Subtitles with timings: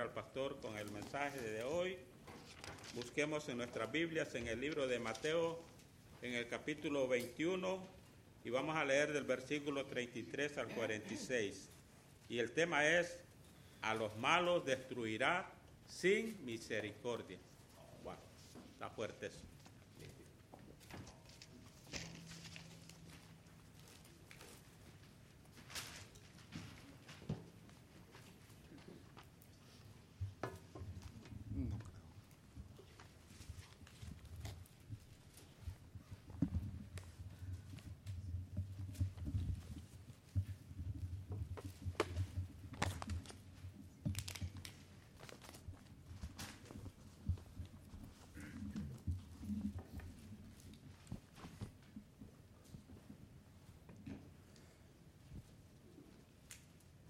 [0.00, 1.96] al pastor con el mensaje de hoy.
[2.94, 5.60] Busquemos en nuestras Biblias en el libro de Mateo,
[6.22, 7.86] en el capítulo 21,
[8.44, 11.70] y vamos a leer del versículo 33 al 46.
[12.28, 13.20] Y el tema es,
[13.82, 15.50] a los malos destruirá
[15.86, 17.38] sin misericordia.
[18.02, 18.14] Wow,
[18.72, 19.53] está fuerte eso.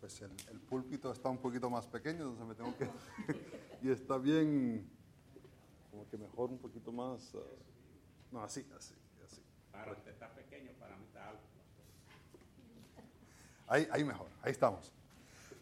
[0.04, 2.90] Pues el, el, púlpito está un poquito más pequeño, entonces me tengo que...
[3.82, 4.86] y está bien,
[5.90, 7.32] como que mejor un poquito más...
[7.32, 7.40] Uh,
[8.30, 9.40] no, así, así, así.
[9.72, 11.42] Para usted está pequeño, para mí está alto.
[13.66, 14.92] Ahí, ahí mejor, ahí estamos.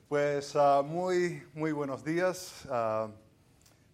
[0.09, 2.65] Pues uh, muy, muy buenos días.
[2.65, 3.13] Uh,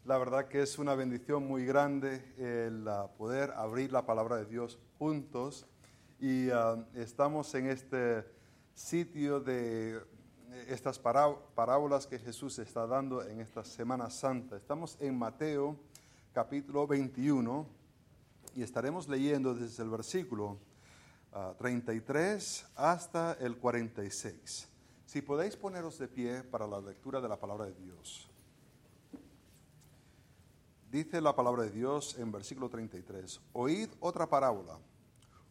[0.06, 4.78] la verdad que es una bendición muy grande el poder abrir la palabra de Dios
[4.98, 5.66] juntos.
[6.18, 6.48] Y
[6.94, 8.24] estamos en este
[8.72, 10.00] sitio de
[10.66, 14.56] estas parábolas que Jesús está dando en esta Semana Santa.
[14.56, 15.76] Estamos en Mateo
[16.32, 17.66] capítulo 21
[18.54, 20.58] y estaremos leyendo desde el versículo
[21.58, 24.68] 33 hasta el 46.
[25.06, 28.28] Si podéis poneros de pie para la lectura de la palabra de Dios.
[30.90, 34.78] Dice la palabra de Dios en versículo 33, oíd otra parábola.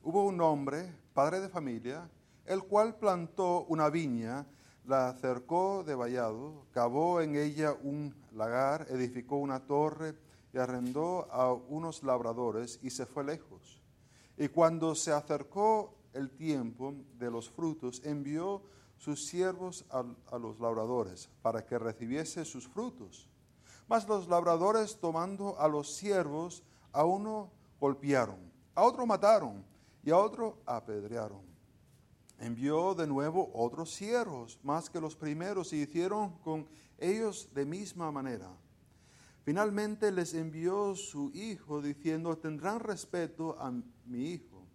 [0.03, 2.09] Hubo un hombre, padre de familia,
[2.45, 4.45] el cual plantó una viña
[4.87, 10.15] la cercó de vallado, cavó en ella un lagar, edificó una torre
[10.53, 13.81] y arrendó a unos labradores y se fue lejos.
[14.37, 18.63] Y cuando se acercó el tiempo de los frutos, envió
[18.97, 23.29] sus siervos a, a los labradores para que recibiese sus frutos.
[23.89, 26.63] Mas los labradores, tomando a los siervos,
[26.93, 28.39] a uno golpearon,
[28.73, 29.65] a otro mataron
[30.03, 31.46] y a otro apedrearon
[32.39, 36.67] envió de nuevo otros siervos, más que los primeros, y hicieron con
[36.97, 38.49] ellos de misma manera.
[39.43, 43.71] Finalmente les envió su hijo, diciendo, tendrán respeto a
[44.05, 44.67] mi hijo.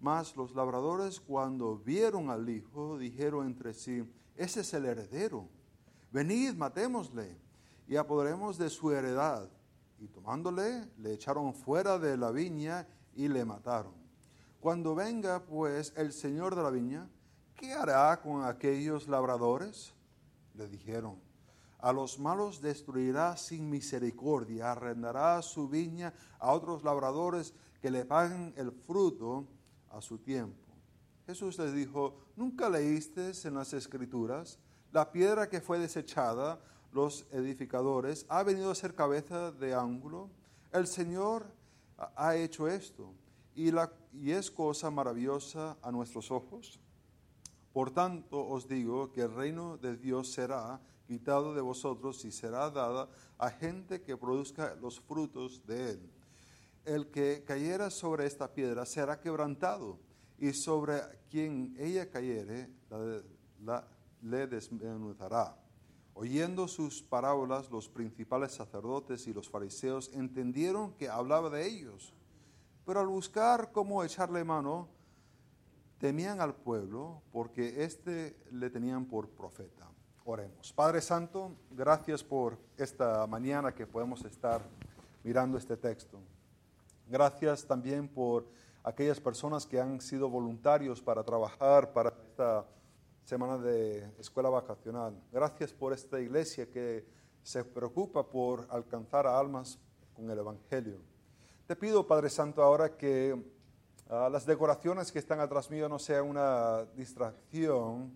[0.00, 4.02] Mas los labradores, cuando vieron al hijo, dijeron entre sí,
[4.36, 5.48] ese es el heredero.
[6.10, 7.36] Venid, matémosle
[7.86, 9.50] y apoderemos de su heredad.
[9.98, 14.07] Y tomándole, le echaron fuera de la viña y le mataron.
[14.60, 17.08] Cuando venga pues el señor de la viña,
[17.54, 19.94] ¿qué hará con aquellos labradores?
[20.54, 21.20] Le dijeron,
[21.78, 28.52] a los malos destruirá sin misericordia, arrendará su viña a otros labradores que le paguen
[28.56, 29.46] el fruto
[29.90, 30.74] a su tiempo.
[31.24, 34.58] Jesús les dijo, ¿nunca leíste en las escrituras?
[34.90, 36.58] La piedra que fue desechada,
[36.90, 40.30] los edificadores, ha venido a ser cabeza de ángulo.
[40.72, 41.46] El Señor
[42.16, 43.12] ha hecho esto
[43.58, 46.78] y, la, y es cosa maravillosa a nuestros ojos.
[47.72, 52.70] Por tanto os digo que el reino de Dios será quitado de vosotros y será
[52.70, 56.10] dada a gente que produzca los frutos de él.
[56.84, 59.98] El que cayera sobre esta piedra será quebrantado,
[60.38, 62.70] y sobre quien ella cayere
[63.64, 63.88] la,
[64.22, 65.58] le desmenuzará.
[66.14, 72.14] Oyendo sus parábolas, los principales sacerdotes y los fariseos entendieron que hablaba de ellos
[72.88, 74.88] pero al buscar cómo echarle mano,
[75.98, 79.86] temían al pueblo porque éste le tenían por profeta.
[80.24, 80.72] Oremos.
[80.72, 84.62] Padre Santo, gracias por esta mañana que podemos estar
[85.22, 86.18] mirando este texto.
[87.06, 88.48] Gracias también por
[88.82, 92.64] aquellas personas que han sido voluntarios para trabajar para esta
[93.22, 95.14] semana de escuela vacacional.
[95.30, 97.06] Gracias por esta iglesia que
[97.42, 99.78] se preocupa por alcanzar a almas
[100.14, 101.07] con el Evangelio.
[101.68, 106.24] Te pido, Padre Santo, ahora que uh, las decoraciones que están atrás mío no sean
[106.24, 108.10] una distracción,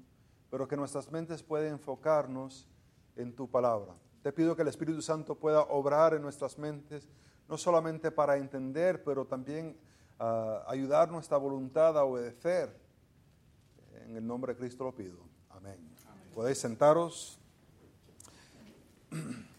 [0.50, 2.66] pero que nuestras mentes puedan enfocarnos
[3.14, 3.92] en tu palabra.
[4.22, 7.06] Te pido que el Espíritu Santo pueda obrar en nuestras mentes,
[7.46, 9.76] no solamente para entender, pero también
[10.18, 12.74] uh, ayudar nuestra voluntad a obedecer.
[14.06, 15.18] En el nombre de Cristo lo pido.
[15.50, 15.76] Amén.
[16.08, 16.30] Amén.
[16.34, 17.38] Podéis sentaros.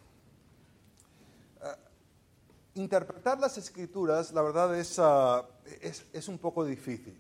[2.76, 5.44] interpretar las escrituras, la verdad, es, uh,
[5.82, 7.16] es, un poco difícil.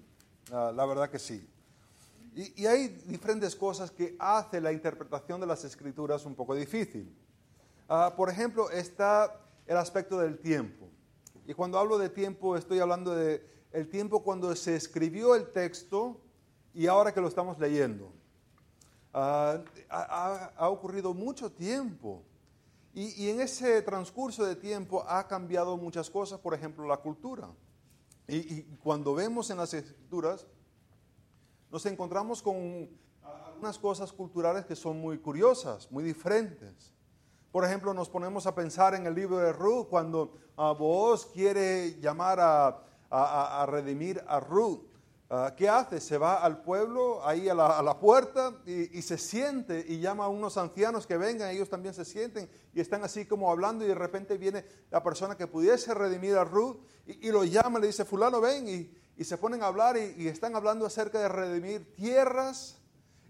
[0.52, 1.48] Uh, la verdad que sí.
[2.36, 7.16] Y, hay diferentes cosas que hace la interpretación de las escrituras un poco difícil.
[7.88, 10.90] Ah, por ejemplo, está el aspecto del tiempo.
[11.46, 16.22] Y cuando hablo de tiempo, estoy hablando de el tiempo cuando se escribió el texto
[16.74, 18.12] y ahora que lo estamos leyendo.
[19.14, 19.60] Ah,
[19.90, 22.24] ha, ocurrido mucho tiempo.
[22.96, 27.50] Y, en ese transcurso de tiempo ha cambiado muchas cosas, por ejemplo, la cultura.
[28.28, 30.46] Y, cuando vemos en las escrituras,
[31.72, 32.90] nos encontramos con
[33.24, 36.94] algunas cosas culturales que son muy curiosas, muy diferentes.
[37.52, 42.40] Por ejemplo, nos ponemos a pensar en el libro de Ruth, cuando uh, quiere llamar
[42.40, 44.82] a, redimir a Ruth.
[45.36, 46.00] Ah, ¿Qué hace?
[46.00, 50.58] Se va al pueblo, ahí a la, puerta, y, se siente y llama a unos
[50.58, 54.38] ancianos que vengan, ellos también se sienten y están así como hablando y de repente
[54.38, 56.78] viene la persona que pudiese redimir a Ruth
[57.08, 58.70] y, lo llama, le dice, fulano, ven,
[59.18, 62.78] y, se ponen a hablar y están hablando acerca de redimir tierras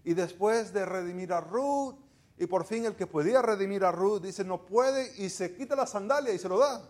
[0.04, 1.94] y después de redimir a Ruth
[2.36, 5.74] y por fin el que podía redimir a Ruth dice, no puede, y se quita
[5.74, 6.86] la sandalia y se lo da.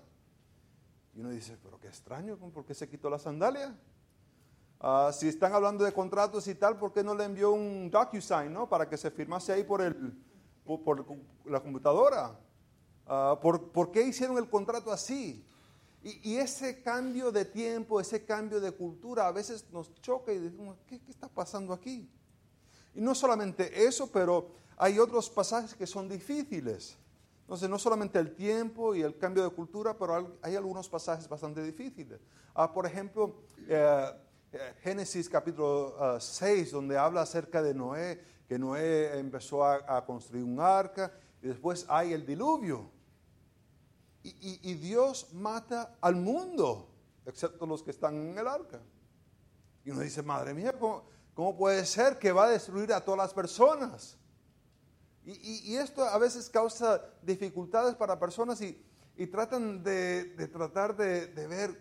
[1.14, 3.78] Y uno dice, pero qué extraño, ¿por qué se quitó la sandalia?
[4.80, 8.52] Ah, si están hablando de contratos y tal, ¿por qué no le envió un DocuSign,
[8.52, 8.68] ¿no?
[8.68, 10.22] Para que se firmase ahí por, el,
[10.64, 11.04] por,
[11.46, 12.38] la computadora.
[13.06, 15.44] Ah, ¿por, qué hicieron el contrato así?
[16.02, 20.76] Y, ese cambio de tiempo, ese cambio de cultura, a veces nos choca y decimos,
[20.86, 22.10] ¿qué, qué está pasando aquí?
[22.94, 26.98] Y no solamente eso, pero hay otros pasajes que son difíciles.
[27.44, 31.62] Entonces, no solamente el tiempo y el cambio de cultura, pero hay algunos pasajes bastante
[31.62, 32.20] difíciles.
[32.54, 33.34] Ah, por ejemplo,
[33.68, 34.12] eh,
[34.82, 40.60] Génesis capítulo 6, ah, donde habla acerca de Noé, que Noé empezó a, construir un
[40.60, 41.12] arca,
[41.42, 42.90] y después hay el diluvio.
[44.22, 46.88] Y, Dios mata al mundo,
[47.26, 48.80] excepto los que están en el arca.
[49.84, 53.34] Y uno dice, madre mía, ¿cómo puede ser que va a destruir a todas las
[53.34, 54.16] personas?
[55.26, 58.80] Y, esto a veces causa dificultades para personas y,
[59.26, 61.80] tratan de, tratar de, ver,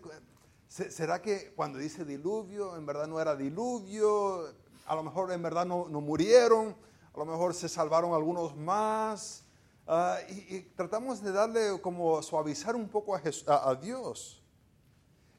[0.68, 4.52] ¿será que cuando dice diluvio, en verdad no era diluvio?
[4.86, 6.76] A lo mejor en verdad no, murieron,
[7.14, 9.44] a lo mejor se salvaron algunos más.
[9.86, 14.42] Ah, y, tratamos de darle como suavizar un poco a, Dios.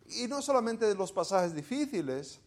[0.07, 2.39] Y no solamente los pasajes difíciles,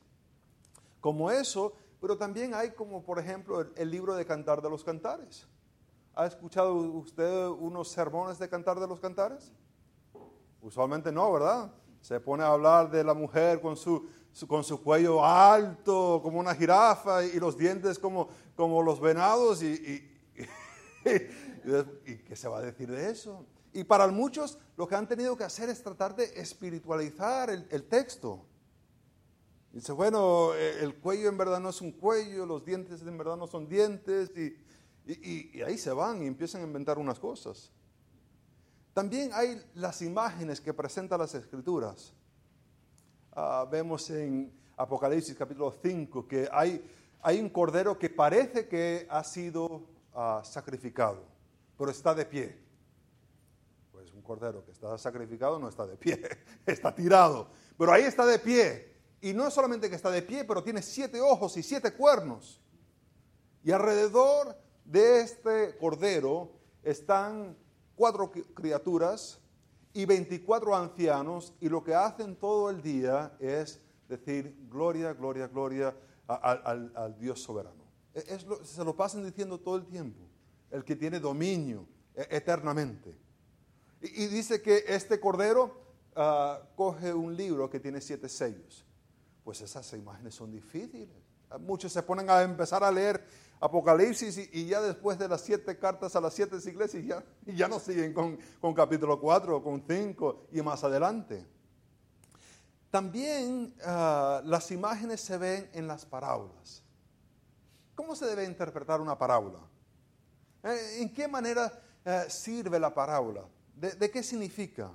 [1.00, 5.46] como eso, pero también hay como, por ejemplo, el, libro de Cantar de los Cantares.
[6.14, 9.52] ¿Ha escuchado usted unos sermones de Cantar de los Cantares?
[10.60, 11.70] Usualmente no, ¿verdad?
[12.00, 14.08] Se pone a hablar de la mujer con su,
[14.46, 20.08] con su cuello alto, como una jirafa, y, los dientes como, como los venados, y,
[22.06, 23.44] y, ¿qué se va a decir de eso?
[23.72, 28.44] Y para muchos lo que han tenido que hacer es tratar de espiritualizar el, texto.
[29.72, 33.36] Dice, bueno, eh, el cuello en verdad no es un cuello, los dientes en verdad
[33.36, 37.70] no son dientes, y, ahí se van y empiezan a inventar unas cosas.
[38.98, 42.12] También hay las imágenes que presentan las escrituras.
[43.30, 46.82] Ah, vemos en Apocalipsis capítulo 5 que hay,
[47.40, 51.22] un cordero que parece que ha sido ah, sacrificado,
[51.78, 52.58] pero está de pie.
[53.92, 56.20] Pues un cordero que está sacrificado no está de pie,
[56.66, 58.96] está tirado, pero ahí está de pie.
[59.20, 62.60] Y no solamente que está de pie, pero tiene siete ojos y siete cuernos.
[63.62, 66.50] Y alrededor de este cordero
[66.82, 67.56] están
[67.98, 69.38] cuatro criaturas
[69.92, 75.94] y 24 ancianos y lo que hacen todo el día es decir gloria, gloria, gloria
[76.26, 77.84] al, Dios soberano.
[78.14, 80.22] E, se lo pasan diciendo todo el tiempo,
[80.70, 83.14] el que tiene dominio e, eternamente.
[84.00, 85.76] Y, dice que este cordero
[86.16, 88.86] ah, coge un libro que tiene siete sellos
[89.48, 91.08] pues esas imágenes son difíciles.
[91.60, 93.24] Muchos se ponen a empezar a leer
[93.60, 97.80] Apocalipsis y, ya después de las siete cartas a las siete iglesias ya, ya no
[97.80, 98.38] siguen con,
[98.74, 101.44] capítulo 4, con 5 y más adelante.
[102.90, 106.82] También ah, las imágenes se ven en las parábolas.
[107.94, 109.58] ¿Cómo se debe interpretar una parábola?
[110.62, 113.44] Eh, ¿En qué manera eh, sirve la parábola?
[113.74, 114.90] ¿De qué significa?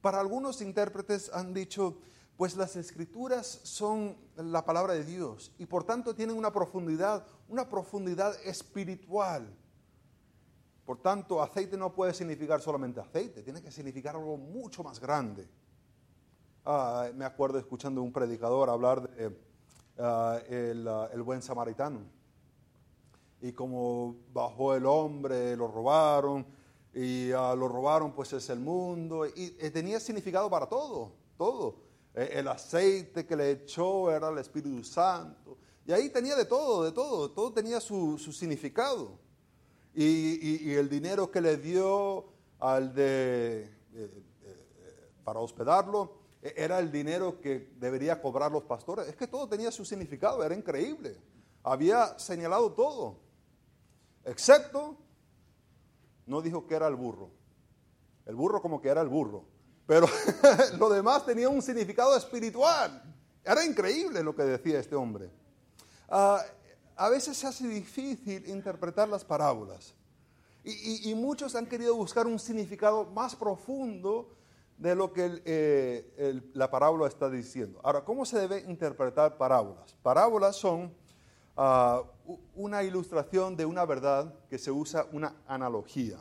[0.00, 1.98] Para algunos intérpretes han dicho,
[2.38, 7.68] pues las escrituras son la palabra de Dios y por tanto tienen una profundidad, una
[7.68, 9.52] profundidad espiritual.
[10.86, 15.48] Por tanto, aceite no puede significar solamente aceite, tiene que significar algo mucho más grande.
[16.64, 19.36] Ah, me acuerdo escuchando un predicador hablar de
[19.98, 22.02] ah, ah, el, buen samaritano
[23.40, 26.46] y como bajó el hombre, lo robaron
[26.94, 31.87] y lo robaron, pues es el mundo y tenía significado para todo, todo eh,
[32.24, 35.58] el aceite que le echó era el Espíritu Santo.
[35.86, 39.18] Y ahí tenía de todo, de todo, todo tenía su, significado.
[39.94, 42.26] y, el dinero que le dio
[42.60, 43.62] al de,
[43.94, 49.08] eh, eh, para hospedarlo era el dinero que debería cobrar los pastores.
[49.08, 51.16] Es que todo tenía su significado, era increíble.
[51.62, 53.18] Había señalado todo,
[54.24, 54.96] excepto
[56.26, 57.30] no dijo que era el burro.
[58.26, 59.44] El burro como que era el burro.
[59.88, 60.06] Pero
[60.78, 63.02] lo demás tenía un significado espiritual.
[63.42, 65.30] Era increíble lo que decía este hombre.
[66.10, 66.42] Ah,
[66.94, 69.94] a veces se hace difícil interpretar las parábolas.
[70.62, 74.28] Y, muchos han querido buscar un significado más profundo
[74.76, 77.80] de lo que eh, la parábola está diciendo.
[77.82, 79.94] Ahora, ¿cómo se debe interpretar parábolas?
[80.02, 80.92] Parábolas son
[81.56, 82.02] ah,
[82.54, 86.18] una ilustración de una verdad que se usa una analogía.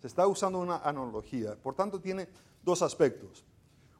[0.00, 1.56] Se está usando una analogía.
[1.56, 2.28] Por tanto, tiene
[2.64, 3.44] dos aspectos.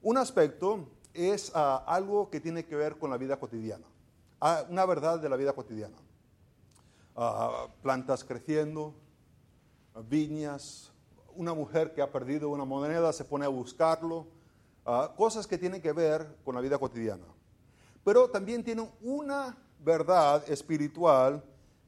[0.03, 3.87] Un aspecto es ah, algo que tiene que ver con la vida cotidiana.
[4.41, 5.97] Ah, una verdad de la vida cotidiana.
[7.17, 8.95] Ah, plantas creciendo,
[10.09, 10.93] viñas,
[11.37, 14.27] una mujer que ha perdido una moneda se pone a buscarlo,
[15.17, 17.25] cosas que tienen que ver con la vida cotidiana.
[18.05, 21.43] Pero también tiene una verdad espiritual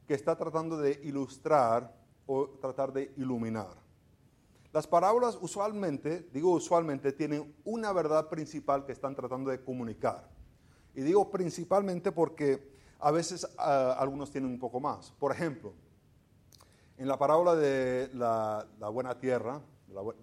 [0.07, 1.93] que está tratando de ilustrar
[2.25, 3.86] o tratar de iluminar.
[4.73, 10.29] Las parábolas usualmente, digo usualmente, tienen una verdad principal que están tratando de comunicar.
[10.93, 15.11] Y digo principalmente porque a veces ah, algunos tienen un poco más.
[15.11, 15.73] Por ejemplo,
[16.97, 19.61] en la parábola de la, buena tierra,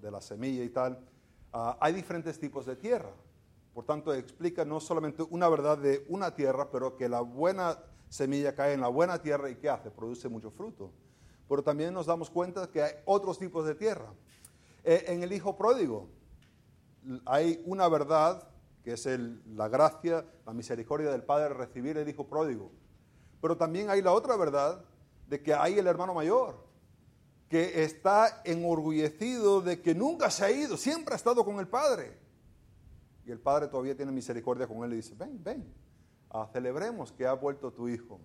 [0.00, 0.98] de la, semilla y tal,
[1.52, 3.12] ah, hay diferentes tipos de tierra.
[3.72, 8.54] Por tanto, explica no solamente una verdad de una tierra, pero que la buena semilla
[8.54, 9.90] cae en la buena tierra y ¿qué hace?
[9.90, 10.92] Produce mucho fruto.
[11.48, 14.12] Pero también nos damos cuenta que hay otros tipos de tierra.
[14.84, 16.08] Eh, en el Hijo Pródigo
[17.24, 18.48] hay una verdad
[18.82, 19.06] que es
[19.46, 22.70] la gracia, la misericordia del Padre recibir el Hijo Pródigo.
[23.40, 24.84] Pero también hay la otra verdad
[25.26, 26.62] de que hay el hermano mayor,
[27.48, 32.18] que está enorgullecido de que nunca se ha ido, siempre ha estado con el Padre.
[33.24, 35.74] Y el Padre todavía tiene misericordia con él y dice, ven, ven,
[36.28, 38.20] ah, celebremos que ha vuelto tu Hijo.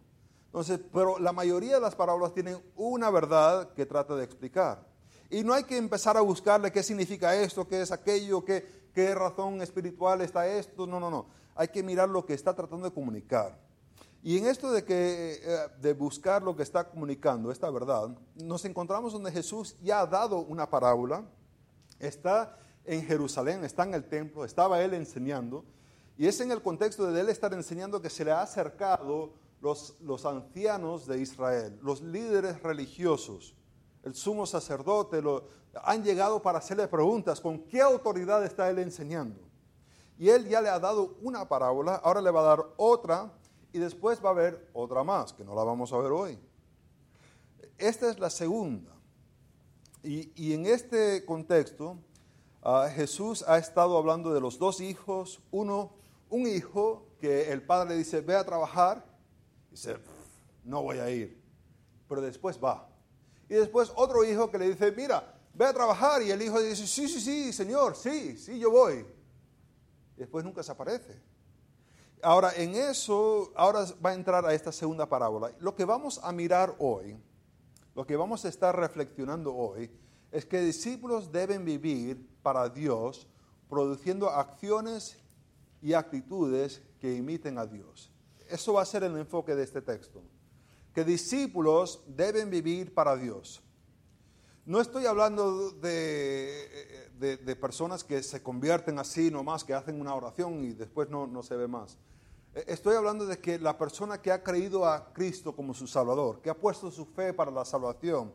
[0.48, 4.89] Entonces, pero la mayoría de las parábolas tienen una verdad que trata de explicar.
[5.30, 9.14] Y no hay que empezar a buscarle qué significa esto, qué es aquello, qué, qué
[9.14, 10.88] razón espiritual está esto.
[10.88, 11.28] No, no, no.
[11.56, 13.58] Hay que mirar lo que está tratando de comunicar.
[14.22, 18.66] Y en esto de, que, eh, de buscar lo que está comunicando, esta verdad, nos
[18.66, 21.24] encontramos donde Jesús ya ha dado una parábola,
[22.00, 25.64] está en Jerusalén, está en el templo, estaba él enseñando,
[26.18, 29.96] y es en el contexto de él estar enseñando que se le ha acercado los,
[30.02, 33.56] los ancianos de Israel, los líderes religiosos,
[34.04, 35.44] el sumo sacerdote, lo,
[35.84, 39.40] han llegado para hacerle preguntas, ¿con qué autoridad está él enseñando?
[40.18, 43.32] Y él ya le ha dado una parábola, ahora le va a dar otra
[43.72, 46.38] y después va a haber otra más, que no la vamos a ver hoy.
[47.78, 48.92] Esta es la segunda.
[50.04, 51.98] Y, en este contexto,
[52.62, 55.42] ah, Jesús ha estado hablando de los dos hijos.
[55.52, 55.92] Uno,
[56.30, 59.06] un hijo que el padre le dice, ve a trabajar.
[59.68, 59.98] Y dice,
[60.64, 61.42] no voy a ir.
[62.08, 62.89] Pero después va.
[63.50, 66.22] Y después otro hijo que le dice, mira, ve a trabajar.
[66.22, 69.06] Y el hijo dice, sí, sí, sí, señor, sí, sí, yo voy.
[70.16, 71.20] Y después nunca se aparece.
[72.22, 75.52] Ahora, en eso, ahora va a entrar a esta segunda parábola.
[75.60, 77.18] Lo que vamos a mirar hoy,
[77.96, 79.90] lo que vamos a estar reflexionando hoy,
[80.32, 83.28] es que discípulos deben vivir para Dios
[83.68, 85.18] produciendo acciones
[85.82, 88.12] y actitudes que imiten a Dios.
[88.48, 90.22] Eso va a ser el enfoque de este texto
[90.94, 93.62] que discípulos deben vivir para Dios.
[94.66, 100.64] No estoy hablando de, de, personas que se convierten así nomás, que hacen una oración
[100.64, 101.98] y después no, no se ve más.
[102.54, 106.42] E, estoy hablando de que la persona que ha creído a Cristo como su Salvador,
[106.42, 108.32] que ha puesto su fe para la salvación,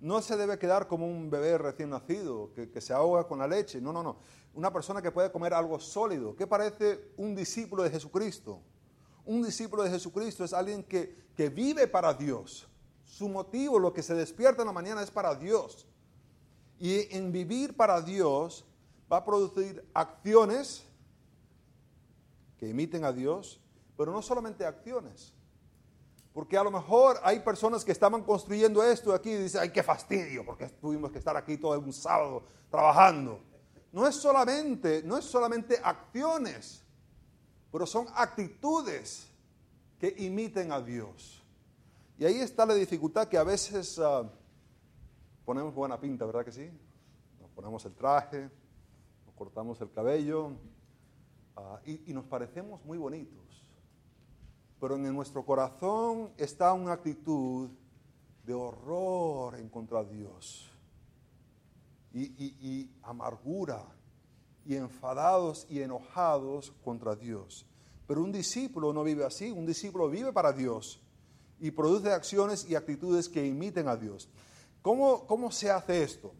[0.00, 3.46] no se debe quedar como un bebé recién nacido, que, que, se ahoga con la
[3.46, 3.80] leche.
[3.80, 4.18] No, no, no.
[4.54, 6.36] Una persona que puede comer algo sólido.
[6.36, 8.60] ¿Qué parece un discípulo de Jesucristo?
[9.24, 11.18] Un discípulo de Jesucristo es alguien que,
[11.54, 12.68] vive para Dios.
[13.06, 15.86] Su motivo, lo que se despierta en la mañana es para Dios.
[16.78, 18.66] Y en vivir para Dios
[19.10, 20.84] va a producir acciones
[22.58, 23.58] que imiten a Dios,
[23.96, 25.32] pero no solamente acciones.
[26.34, 29.82] Porque a lo mejor hay personas que estaban construyendo esto aquí y dicen, ay, qué
[29.82, 33.40] fastidio, porque tuvimos que estar aquí todo un sábado trabajando.
[33.92, 36.84] No es solamente, no es solamente acciones,
[37.70, 39.28] pero son actitudes
[39.98, 41.42] que imiten a Dios.
[42.18, 44.28] Y ahí está la dificultad que a veces ah,
[45.44, 46.70] ponemos buena pinta, ¿verdad que sí?
[47.40, 48.50] Nos ponemos el traje,
[49.26, 50.52] nos cortamos el cabello
[51.56, 53.64] ah, y, nos parecemos muy bonitos.
[54.80, 57.68] Pero en nuestro corazón está una actitud
[58.44, 60.66] de horror en contra de Dios
[62.12, 63.86] y amargura
[64.64, 67.66] y enfadados y enojados contra Dios.
[68.06, 71.00] Pero un discípulo no vive así, un discípulo vive para Dios
[71.60, 74.28] y produce acciones y actitudes que imiten a Dios.
[74.82, 76.32] ¿Cómo, cómo se hace esto?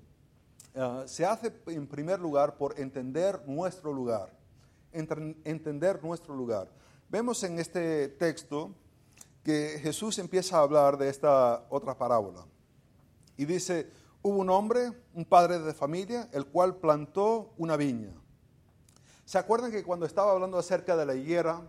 [0.74, 4.32] Ah, se hace en primer lugar por entender nuestro lugar,
[4.92, 6.70] entender nuestro lugar.
[7.08, 8.74] Vemos en este texto
[9.42, 12.46] que Jesús empieza a hablar de esta otra parábola
[13.36, 13.90] y dice,
[14.22, 18.12] hubo un hombre, un padre de familia, el cual plantó una viña.
[19.24, 21.62] ¿Se acuerdan que cuando estaba hablando acerca de la higuera,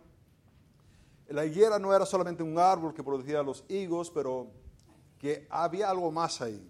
[1.29, 4.51] la higuera no era solamente un árbol que producía los higos, pero
[5.17, 6.67] que había algo más ahí.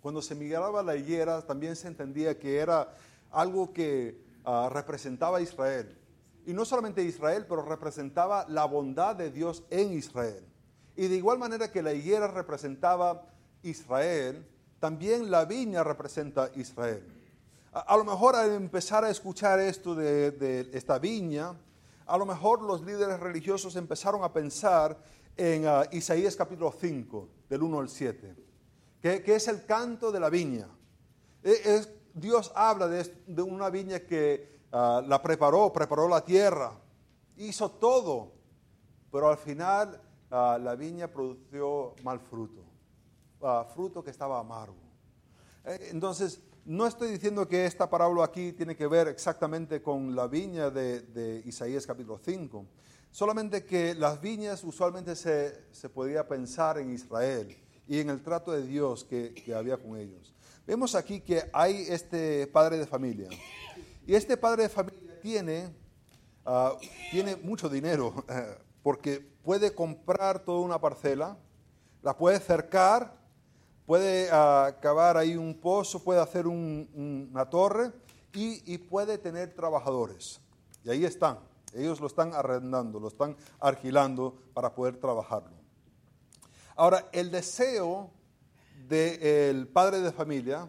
[0.00, 2.94] Cuando se miraba la higuera también se entendía que era
[3.30, 5.96] algo que ah, representaba a Israel.
[6.46, 10.44] Y no solamente Israel, pero representaba la bondad de Dios en Israel.
[10.94, 13.26] Y de igual manera que la higuera representaba
[13.62, 14.46] Israel,
[14.84, 17.02] también la viña representa Israel.
[17.72, 21.54] A, lo mejor al empezar a escuchar esto de esta viña,
[22.04, 24.98] a lo mejor los líderes religiosos empezaron a pensar
[25.38, 28.36] en ah, Isaías capítulo 5, del 1 al 7,
[29.00, 30.68] que, es el canto de la viña.
[31.42, 31.80] E,
[32.12, 36.72] Dios habla de, una viña que ah, la preparó, preparó la tierra,
[37.38, 38.32] hizo todo,
[39.10, 39.98] pero al final
[40.30, 42.63] ah, la viña produjo mal fruto,
[43.74, 44.76] fruto que estaba amargo.
[45.64, 50.26] E, entonces, no estoy diciendo que esta parábola aquí tiene que ver exactamente con la
[50.26, 52.66] viña de, Isaías capítulo 5,
[53.10, 58.52] solamente que las viñas usualmente se, se, podía pensar en Israel y en el trato
[58.52, 60.34] de Dios que, había con ellos.
[60.66, 63.28] Vemos aquí que hay este padre de familia
[64.06, 65.74] y este padre de familia tiene,
[66.46, 66.76] ah,
[67.10, 68.24] tiene mucho dinero
[68.82, 71.36] porque puede comprar toda una parcela,
[72.02, 73.23] la puede cercar,
[73.86, 77.92] puede uh, cavar ahí un pozo, puede hacer una torre
[78.32, 80.40] y, puede tener trabajadores.
[80.82, 81.38] Y ahí están.
[81.72, 85.52] Ellos lo están arrendando, lo están alquilando para poder trabajarlo.
[86.76, 88.10] Ahora, el deseo
[88.88, 90.68] del padre de familia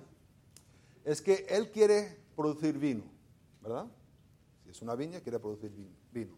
[1.03, 3.03] es que él quiere producir vino,
[3.61, 3.87] ¿verdad?
[4.63, 5.71] Si es una viña, quiere producir
[6.11, 6.35] vino.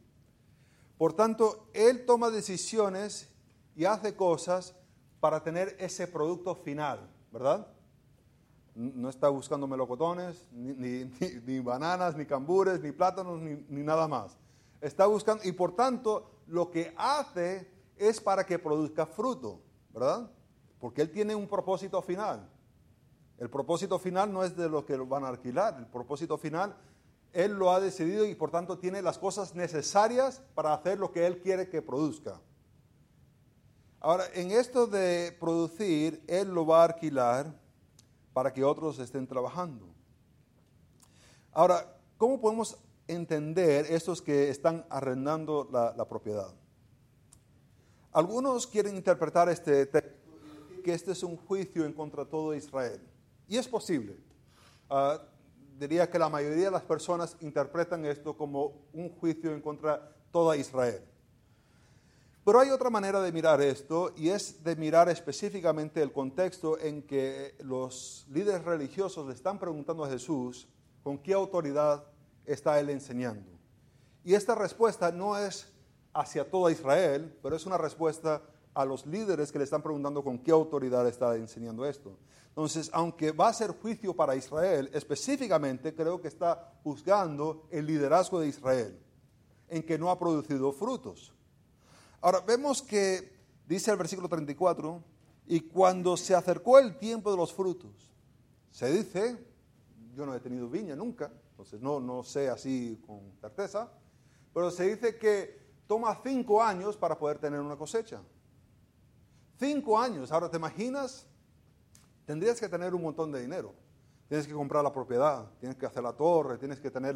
[0.97, 3.30] Por tanto, él toma decisiones
[3.75, 4.75] y hace cosas
[5.19, 6.99] para tener ese producto final,
[7.32, 7.67] ¿verdad?
[8.75, 14.38] No está buscando melocotones, ni, bananas, ni cambures, ni plátanos, ni, ni nada más.
[14.82, 19.62] Está buscando, y por tanto, lo que hace es para que produzca fruto,
[19.93, 20.30] ¿verdad?
[20.80, 22.47] Porque él tiene un propósito final.
[23.39, 26.75] El propósito final no es de lo que lo van a alquilar, el propósito final
[27.34, 31.25] él lo ha decidido y por tanto tiene las cosas necesarias para hacer lo que
[31.27, 32.41] él quiere que produzca.
[33.99, 37.53] Ahora, en esto de producir, Él lo va a alquilar
[38.31, 39.88] para que otros estén trabajando.
[41.51, 46.53] Ahora, ¿cómo podemos entender estos que están arrendando la, propiedad?
[48.12, 50.15] Algunos quieren interpretar este texto
[50.83, 53.01] que este es un juicio en contra de todo Israel.
[53.47, 54.15] Y es posible.
[54.89, 55.19] Ah,
[55.79, 60.03] diría que la mayoría de las personas interpretan esto como un juicio en contra de
[60.31, 61.01] toda Israel.
[62.47, 67.01] Pero hay otra manera de mirar esto y es de mirar específicamente el contexto en
[67.01, 70.65] que los líderes religiosos le están preguntando a Jesús
[71.03, 72.05] con qué autoridad
[72.45, 73.51] está él enseñando.
[74.23, 75.67] Y esta respuesta no es
[76.13, 78.41] hacia toda Israel, pero es una respuesta
[78.73, 82.17] a los líderes que le están preguntando con qué autoridad está enseñando esto.
[82.47, 88.39] Entonces, aunque va a ser juicio para Israel, específicamente creo que está juzgando el liderazgo
[88.39, 88.97] de Israel,
[89.67, 91.33] en que no ha producido frutos.
[92.21, 95.03] Ahora, vemos que dice el versículo 34,
[95.47, 98.12] y cuando se acercó el tiempo de los frutos,
[98.71, 99.38] se dice,
[100.15, 103.89] yo no he tenido viña nunca, entonces no, no sé así con certeza,
[104.53, 108.21] pero se dice que toma cinco años para poder tener una cosecha.
[109.58, 111.25] Cinco años, ahora te imaginas,
[112.25, 113.73] tendrías que tener un montón de dinero.
[114.27, 117.15] Tienes que comprar la propiedad, tienes que hacer la torre, tienes que tener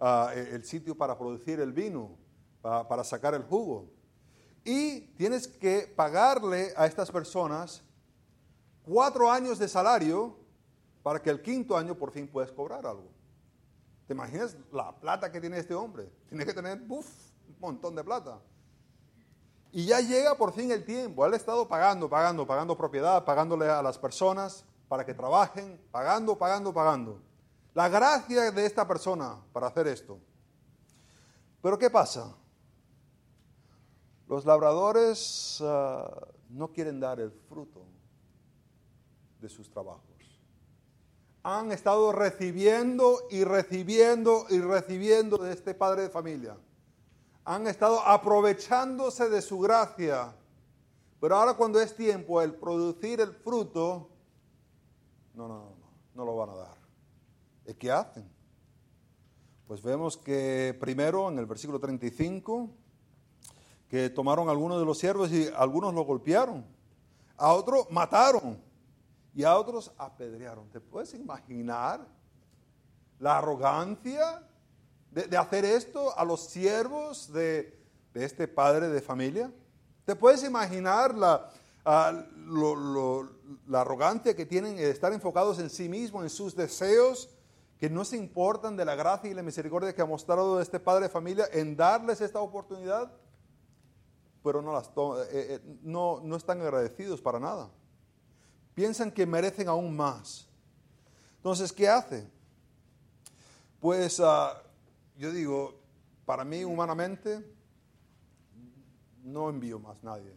[0.00, 2.16] ah, el sitio para producir el vino,
[2.62, 3.95] para sacar el jugo.
[4.66, 7.84] Y tienes que pagarle a estas personas
[8.82, 10.36] cuatro años de salario
[11.04, 13.08] para que el quinto año por fin puedas cobrar algo.
[14.08, 16.10] ¿Te imaginas la plata que tiene este hombre?
[16.28, 17.04] Tiene que tener un
[17.60, 18.40] montón de plata.
[19.70, 21.24] Y ya llega por fin el tiempo.
[21.24, 26.36] Él ha estado pagando, pagando, pagando propiedad, pagándole a las personas para que trabajen, pagando,
[26.36, 27.22] pagando, pagando.
[27.72, 30.18] La gracia de esta persona para hacer esto.
[31.62, 32.34] Pero ¿qué pasa?
[34.28, 37.84] Los labradores ah, no quieren dar el fruto
[39.40, 40.02] de sus trabajos.
[41.42, 46.56] Han estado recibiendo y recibiendo y recibiendo de este padre de familia.
[47.44, 50.34] Han estado aprovechándose de su gracia.
[51.20, 54.08] Pero ahora cuando es tiempo el producir el fruto,
[55.34, 56.76] no, no, no, no, no lo van a dar.
[57.64, 58.28] ¿Y qué hacen?
[59.68, 62.70] Pues vemos que primero en el versículo 35,
[63.88, 66.64] que tomaron algunos de los siervos y algunos lo golpearon,
[67.36, 68.60] a otros mataron
[69.34, 70.68] y a otros apedrearon.
[70.70, 72.06] ¿Te puedes imaginar
[73.18, 74.42] la arrogancia
[75.10, 77.78] de, hacer esto a los siervos de,
[78.14, 79.52] este padre de familia?
[80.04, 81.50] ¿Te puedes imaginar la,
[81.84, 87.28] la arrogancia que tienen de estar enfocados en sí mismos, en sus deseos?
[87.78, 91.04] que no se importan de la gracia y la misericordia que ha mostrado este padre
[91.04, 93.12] de familia en darles esta oportunidad,
[94.46, 94.92] pero no, las eh,
[95.32, 97.68] eh, no, no están agradecidos para nada.
[98.76, 100.46] Piensan que merecen aún más.
[101.38, 102.30] Entonces, ¿qué hacen?
[103.80, 104.62] Pues ah,
[105.18, 105.80] yo digo,
[106.24, 107.44] para mí humanamente,
[109.24, 110.32] no envío más nadie.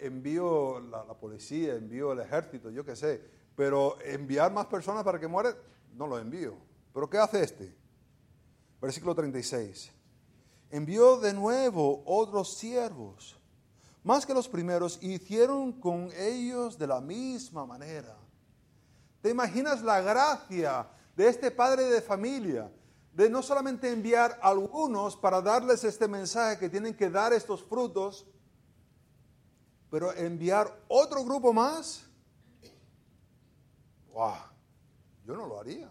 [0.00, 3.22] Envío la, la policía, envío el ejército, yo qué sé,
[3.54, 5.54] pero enviar más personas para que mueran,
[5.94, 6.56] no lo envío.
[6.92, 7.72] Pero ¿qué hace este?
[8.80, 9.92] Versículo 36.
[10.70, 13.36] Envió de nuevo otros siervos,
[14.02, 18.16] más que los primeros, y hicieron con ellos de la misma manera.
[19.22, 22.70] ¿Te imaginas la gracia de este padre de familia?
[23.12, 28.26] De no solamente enviar algunos para darles este mensaje que tienen que dar estos frutos,
[29.90, 32.04] pero enviar otro grupo más.
[34.12, 34.34] ¡Wow!
[35.24, 35.90] Yo no lo haría.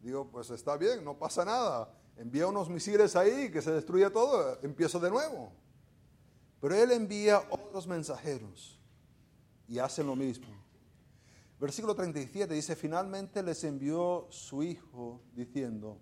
[0.00, 1.92] Digo, pues está bien, no pasa nada.
[2.16, 5.52] Envía unos misiles ahí, que se destruya todo, empiezo de nuevo.
[6.60, 8.80] Pero él envía otros mensajeros
[9.68, 10.46] y hacen lo mismo.
[11.60, 15.98] Versículo 37 dice, finalmente les envió su hijo diciendo,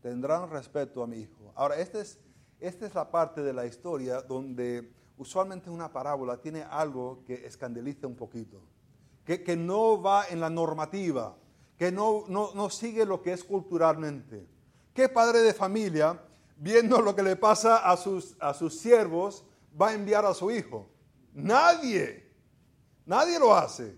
[0.00, 1.52] tendrán respeto a mi hijo.
[1.54, 2.18] Ahora, esta es,
[2.60, 8.06] esta es la parte de la historia donde usualmente una parábola tiene algo que escandaliza
[8.06, 8.60] un poquito,
[9.24, 11.36] que, que no va en la normativa
[11.78, 14.46] que no, no, sigue lo que es culturalmente.
[14.96, 16.18] ¿Qué padre de familia,
[16.56, 19.44] viendo lo que le pasa a sus, a sus siervos,
[19.78, 20.88] va a enviar a su hijo?
[21.34, 22.32] Nadie.
[23.04, 23.94] Nadie lo hace.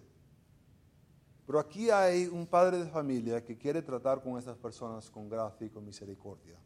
[1.46, 5.68] Pero aquí hay un padre de familia que quiere tratar con estas personas con gracia
[5.68, 6.58] y con misericordia.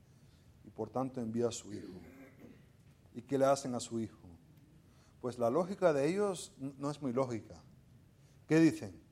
[0.64, 2.00] Y por tanto envía a su hijo.
[3.14, 4.16] ¿Y qué le hacen a su hijo?
[5.20, 7.62] Pues la lógica de ellos no es muy lógica.
[8.48, 9.02] ¿Qué dicen?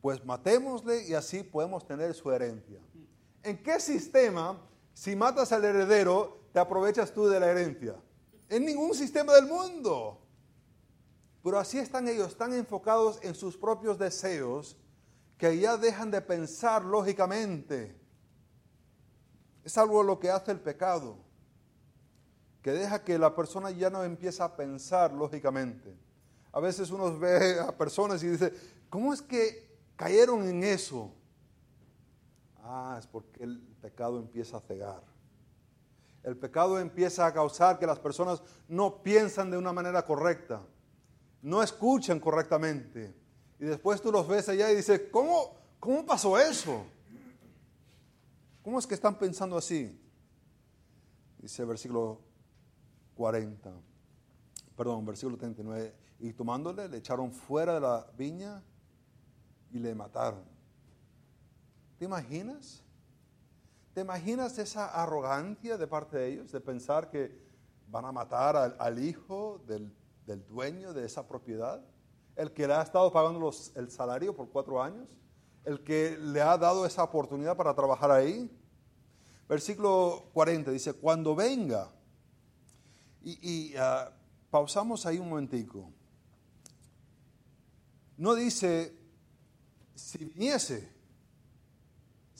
[0.00, 2.80] pues matémosle y así podemos tener su herencia.
[3.42, 4.60] ¿En qué sistema,
[4.92, 7.96] si matas al heredero, te aprovechas tú de la herencia?
[8.48, 10.20] En ningún sistema del mundo.
[11.42, 14.76] Pero así están ellos, tan enfocados en sus propios deseos,
[15.38, 17.98] que ya dejan de pensar lógicamente.
[19.64, 21.16] Es algo lo que hace el pecado,
[22.62, 25.96] que deja que la persona ya no empieza a pensar lógicamente.
[26.52, 28.52] A veces uno ve a personas y dice,
[28.90, 31.12] ¿cómo es que cayeron en eso.
[32.72, 35.02] Ah, es porque el pecado empieza a cegar.
[36.22, 40.62] El pecado empieza a causar que las personas no piensan de una manera correcta,
[41.42, 43.12] no escuchan correctamente.
[43.58, 46.84] Y después tú los ves allá y dices, ¿cómo, cómo pasó eso?
[48.62, 50.00] ¿Cómo es que están pensando así?
[51.38, 52.20] Dice versículo
[53.16, 53.72] 40,
[54.76, 55.92] perdón, versículo 39.
[56.20, 58.62] Y tomándole, le echaron fuera de la viña
[59.72, 60.59] y le mataron.
[62.00, 62.82] ¿Te imaginas?
[63.92, 67.38] ¿Te imaginas esa arrogancia de parte de ellos de pensar que
[67.88, 69.92] van a matar al, hijo del,
[70.48, 71.84] dueño de esa propiedad?
[72.36, 75.10] El que le ha estado pagando el salario por cuatro años,
[75.66, 78.50] el que le ha dado esa oportunidad para trabajar ahí.
[79.46, 81.92] Versículo 40 dice, cuando venga,
[83.22, 84.10] y, ah,
[84.50, 85.92] pausamos ahí un momentico,
[88.16, 88.96] no dice
[89.94, 90.89] si viniese,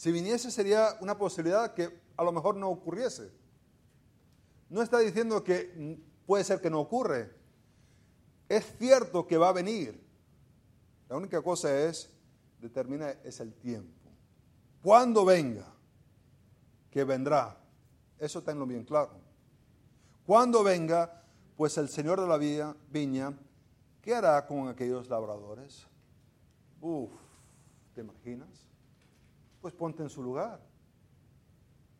[0.00, 3.30] si viniese sería una posibilidad que a lo mejor no ocurriese.
[4.70, 7.30] No está diciendo que puede ser que no ocurre.
[8.48, 10.02] Es cierto que va a venir.
[11.06, 12.08] La única cosa es,
[12.62, 14.10] determina, es el tiempo.
[14.82, 15.70] Cuando venga,
[16.90, 17.58] que vendrá.
[18.18, 19.20] Eso tenlo bien claro.
[20.24, 21.24] Cuando venga,
[21.58, 23.38] pues el Señor de la viña,
[24.00, 25.86] ¿qué hará con aquellos labradores?
[26.80, 27.10] Uf,
[27.94, 28.69] ¿Te imaginas?
[29.60, 30.60] Pues ponte en su lugar.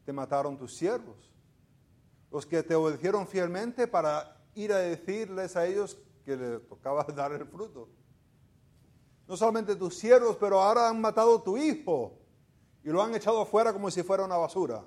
[0.05, 1.31] Te mataron tus siervos.
[2.31, 7.33] Los que te obedecieron fielmente para ir a decirles a ellos que le tocaba dar
[7.33, 7.89] el fruto.
[9.27, 12.19] no solamente tus siervos, pero ahora han matado a tu hijo
[12.83, 14.85] y lo han echado afuera como si fuera una basura.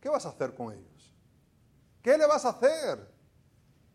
[0.00, 1.14] ¿Qué vas a hacer con ellos?
[2.00, 3.12] ¿Qué le vas a hacer?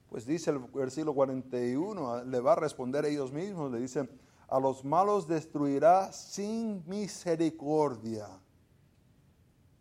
[0.09, 4.09] Pues dice el versículo 41, le va a responder ellos mismos, le dicen,
[4.51, 8.27] a los malos destruirá sin misericordia.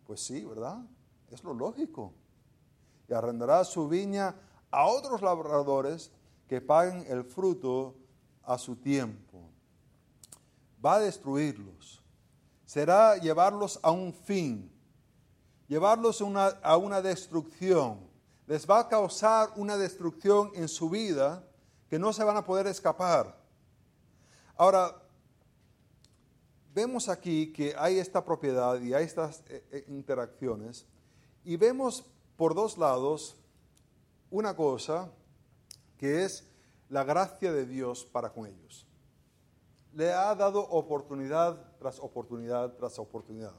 [0.07, 0.81] Pues sí, ¿verdad?
[1.29, 2.13] Es lo lógico.
[3.09, 4.33] Y arrendará su viña
[4.71, 6.09] a otros labradores
[6.47, 7.97] que paguen el fruto
[8.43, 9.41] a su tiempo.
[10.83, 12.01] Va a destruirlos.
[12.65, 14.71] Será llevarlos a un fin,
[15.67, 17.99] llevarlos a una, destrucción.
[18.47, 21.43] Les va a causar una destrucción en su vida
[21.89, 23.40] que no se van a poder escapar.
[24.61, 24.95] Ahora,
[26.71, 30.85] vemos aquí que hay esta propiedad y hay estas eh, eh, interacciones
[31.43, 32.05] y vemos
[32.37, 33.35] por dos lados
[34.29, 35.09] una cosa
[35.97, 36.47] que es
[36.89, 38.85] la gracia de Dios para con ellos.
[39.93, 43.55] Le ha dado oportunidad tras oportunidad tras oportunidad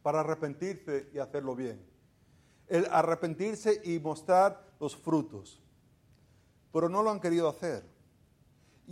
[0.00, 1.78] para arrepentirse y hacerlo bien.
[2.68, 5.60] El arrepentirse y mostrar los frutos.
[6.72, 7.99] Pero no lo han querido hacer.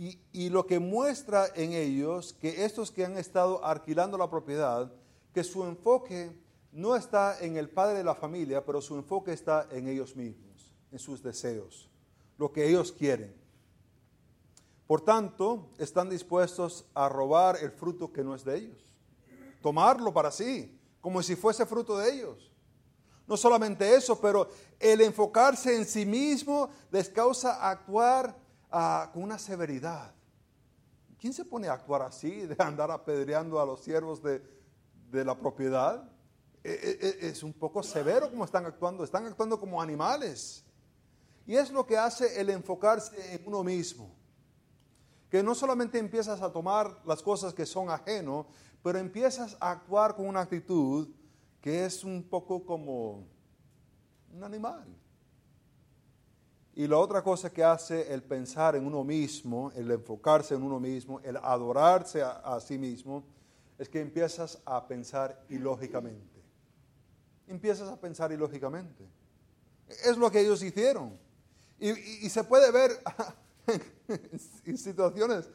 [0.01, 4.89] Y, lo que muestra en ellos que estos que han estado alquilando la propiedad,
[5.33, 6.31] que su enfoque
[6.71, 10.73] no está en el padre de la familia, pero su enfoque está en ellos mismos,
[10.93, 11.89] en sus deseos,
[12.37, 13.35] lo que ellos quieren.
[14.87, 18.93] Por tanto, están dispuestos a robar el fruto que no es de ellos,
[19.61, 22.49] tomarlo para sí, como si fuese fruto de ellos.
[23.27, 24.47] No solamente eso, pero
[24.79, 28.33] el enfocarse en sí mismo les causa actuar
[28.71, 30.13] uh, con una severidad.
[31.19, 34.41] ¿Quién se pone a actuar así, de andar apedreando a los siervos de,
[35.11, 36.09] de la propiedad?
[36.63, 40.63] E, e, e, es un poco severo como están actuando, están actuando como animales.
[41.45, 44.15] Y es lo que hace el enfocarse en uno mismo.
[45.29, 48.47] Que no solamente empiezas a tomar las cosas que son ajeno,
[48.83, 51.09] pero empiezas a actuar con una actitud
[51.61, 53.27] que es un poco como
[54.33, 54.85] un animal.
[56.79, 60.79] Y la otra cosa que hace el pensar en uno mismo, el enfocarse en uno
[60.79, 63.23] mismo, el adorarse a, a sí mismo,
[63.77, 66.39] es que empiezas a pensar ilógicamente
[67.49, 69.03] empiezas a pensar ilógicamente.
[70.05, 71.17] Es lo que ellos hicieron.
[71.79, 72.91] Y, se puede ver
[74.65, 75.49] en situaciones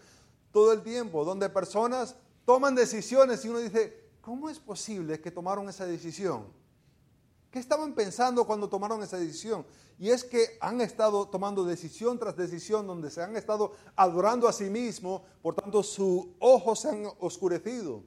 [0.51, 5.69] todo el tiempo donde personas toman decisiones y uno dice, ¿cómo es posible que tomaron
[5.69, 6.47] esa decisión?
[7.55, 9.65] ¿Qué estaban pensando cuando tomaron esa decisión?
[9.97, 14.53] Y es que han estado tomando decisión tras decisión donde se han estado adorando a
[14.53, 18.03] sí mismos, por tanto sus ojos se han oscurecido.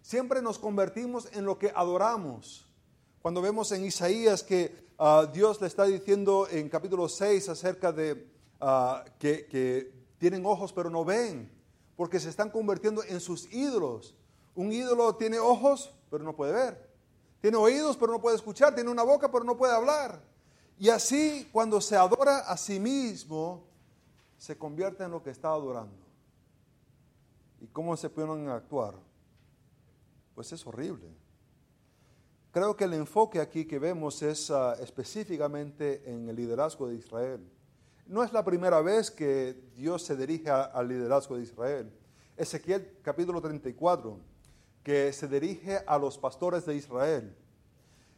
[0.00, 2.66] Siempre nos convertimos en lo que adoramos.
[3.20, 8.32] Cuando vemos en Isaías que ah, Dios le está diciendo en capítulo 6 acerca de
[8.62, 11.52] ah, que, que tienen ojos pero no ven,
[11.96, 14.14] porque se están convirtiendo en sus ídolos.
[14.54, 16.89] Un ídolo tiene ojos pero no puede ver.
[17.40, 18.74] Tiene oídos pero no puede escuchar.
[18.74, 20.20] Tiene una boca pero no puede hablar.
[20.78, 23.64] Y así cuando se adora a sí mismo,
[24.38, 26.00] se convierte en lo que está adorando.
[27.60, 28.94] ¿Y cómo se pueden actuar?
[30.34, 31.08] Pues es horrible.
[32.52, 37.46] Creo que el enfoque aquí que vemos es ah, específicamente en el liderazgo de Israel.
[38.06, 41.92] No es la primera vez que Dios se dirige al liderazgo de Israel.
[42.36, 44.18] Ezequiel capítulo 34,
[44.82, 47.36] que se dirige a los pastores de Israel.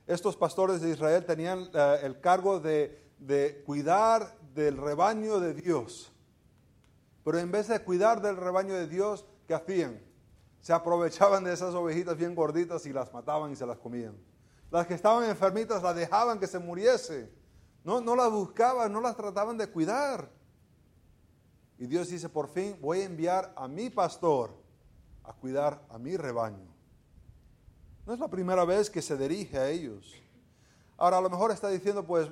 [0.06, 6.12] Estos pastores de Israel tenían ah, el cargo de, de cuidar del rebaño de Dios.
[7.24, 10.12] Pero en vez de cuidar del rebaño de Dios, ¿qué hacían?
[10.62, 14.16] se aprovechaban de esas ovejitas bien gorditas y las mataban y se las comían.
[14.70, 17.30] Las que estaban enfermitas las dejaban que se muriese.
[17.82, 20.30] No, no las buscaban, no las trataban de cuidar.
[21.78, 24.54] Y Dios dice, por fin voy a enviar a mi pastor
[25.24, 26.72] a cuidar a mi rebaño.
[28.06, 30.14] No es la primera vez que se dirige a ellos.
[30.96, 32.30] Ahora, a lo mejor está diciendo, pues,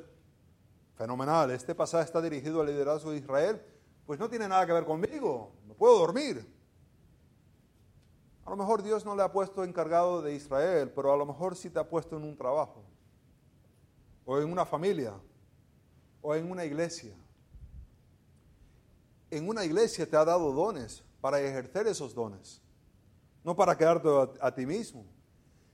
[0.96, 3.62] fenomenal, este pasaje está dirigido al liderazgo de Israel,
[4.06, 6.46] pues no tiene nada que ver conmigo, no puedo dormir.
[8.44, 11.56] A lo mejor Dios no le ha puesto encargado de Israel, pero a lo mejor
[11.56, 12.82] sí te ha puesto en un trabajo,
[14.24, 15.14] o en una familia,
[16.20, 17.14] o en una iglesia.
[19.30, 22.60] En una iglesia te ha dado dones para ejercer esos dones,
[23.44, 25.04] no para quedarte a, a ti mismo.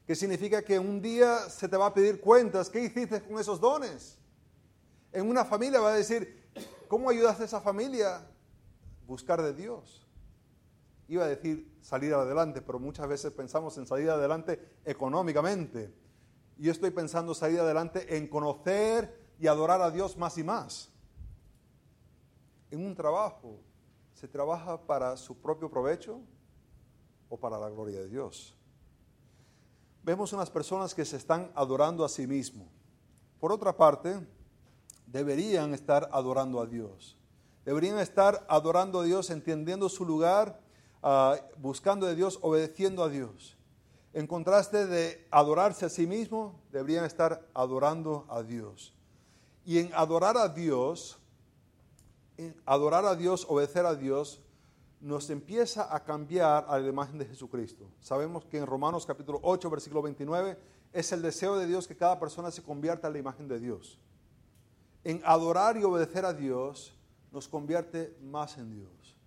[0.07, 3.61] ¿Qué significa que un día se te va a pedir cuentas, ¿qué hiciste con esos
[3.61, 4.19] dones?
[5.13, 6.49] En una familia va a decir,
[6.89, 8.27] ¿cómo ayudaste a esa familia?
[9.07, 10.07] Buscar de Dios
[11.09, 15.93] iba a decir salir adelante, pero muchas veces pensamos en salir adelante económicamente.
[16.59, 20.91] Yo estoy pensando salir adelante en conocer y adorar a Dios más y más.
[22.71, 23.61] En un trabajo,
[24.15, 26.23] ¿Se trabaja para su propio provecho
[27.29, 28.55] o para la gloria de Dios?
[30.03, 32.69] Vemos unas personas que se están adorando a sí mismos.
[33.41, 34.25] Por otra parte,
[35.07, 37.17] deberían estar adorando a Dios.
[37.65, 40.61] Deberían estar adorando a Dios, entendiendo su lugar,
[41.03, 43.57] uh, buscando de Dios, obedeciendo a Dios.
[44.12, 48.95] En contraste de adorarse a sí mismo, deberían estar adorando a Dios.
[49.65, 51.19] Y en adorar a Dios,
[52.37, 54.41] en adorar a Dios, obedecer a Dios,
[55.01, 57.89] nos empieza a cambiar a la imagen de Jesucristo.
[58.01, 60.59] Sabemos que en Romanos capítulo 8, versículo 29,
[60.93, 63.99] es el deseo de Dios que cada persona se convierta a la imagen de Dios.
[65.05, 66.95] En adorar y obedecer a Dios
[67.31, 69.19] nos convierte más en Dios,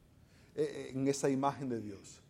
[0.56, 2.22] eh, eh, en esa imagen de Dios.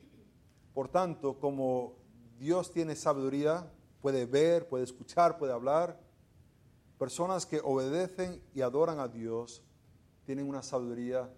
[0.73, 1.95] Por tanto, como
[2.37, 3.71] Dios tiene sabiduría,
[4.01, 5.99] puede ver, puede escuchar, puede hablar,
[6.97, 9.63] personas que obedecen y adoran a Dios
[10.25, 11.33] tienen una sabiduría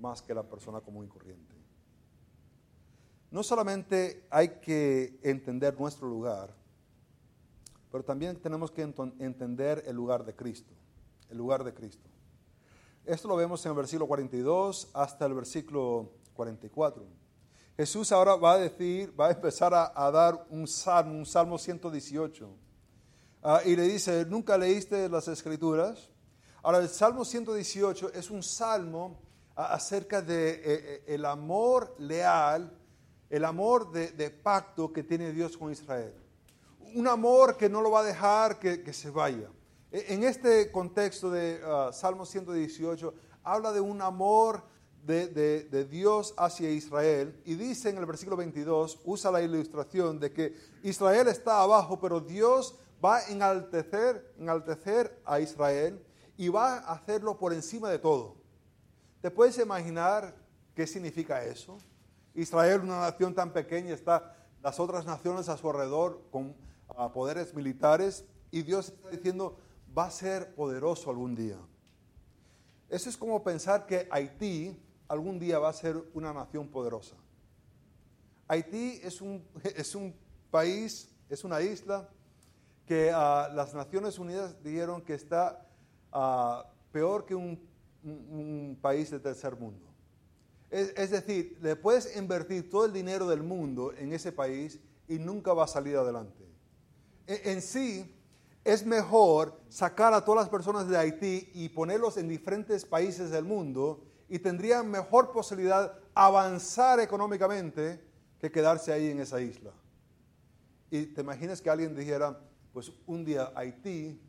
[0.00, 1.54] más que la persona común y corriente.
[3.30, 6.52] No solamente hay que entender nuestro lugar,
[7.90, 10.72] pero también tenemos que entender el lugar de Cristo,
[11.28, 12.08] el lugar de Cristo.
[13.04, 17.04] Esto lo vemos en el versículo 42 hasta el versículo 44.
[17.76, 22.48] Jesús ahora va a decir, va a empezar a, dar un salmo, un salmo 118.
[23.42, 26.10] Ah, y le dice, ¿nunca leíste las escrituras?
[26.62, 29.18] Ahora, el salmo 118 es un salmo
[29.66, 32.72] acerca de eh, eh, el amor leal,
[33.28, 36.14] el amor de, pacto que tiene Dios con Israel.
[36.94, 39.48] Un amor que no lo va a dejar que, se vaya.
[39.92, 44.62] E, en este contexto de uh, Salmo 118, habla de un amor
[45.04, 50.32] de, de, Dios hacia Israel y dice en el versículo 22, usa la ilustración de
[50.32, 56.04] que Israel está abajo, pero Dios va a enaltecer, enaltecer a Israel
[56.36, 58.39] y va a hacerlo por encima de todo.
[59.20, 60.34] ¿Te puedes imaginar
[60.74, 61.78] qué significa eso?
[62.34, 66.54] Israel, una nación tan pequeña, está las otras naciones a su alrededor con
[66.96, 69.58] ah, poderes militares y Dios está diciendo,
[69.96, 71.58] va a ser poderoso algún día.
[72.88, 77.16] Eso es como pensar que Haití algún día va a ser una nación poderosa.
[78.48, 80.14] Haití es un, es un
[80.50, 82.08] país, es una isla
[82.86, 85.66] que ah, las Naciones Unidas dijeron que está
[86.10, 87.68] ah, peor que un
[88.04, 89.86] un, país de tercer mundo.
[90.70, 95.52] Es, decir, le puedes invertir todo el dinero del mundo en ese país y nunca
[95.52, 96.44] va a salir adelante.
[97.26, 98.14] En, en sí,
[98.62, 103.44] es mejor sacar a todas las personas de Haití y ponerlos en diferentes países del
[103.44, 108.00] mundo y tendrían mejor posibilidad avanzar económicamente
[108.38, 109.72] que quedarse ahí en esa isla.
[110.88, 112.38] Y te imaginas que alguien dijera,
[112.72, 114.20] pues un día Haití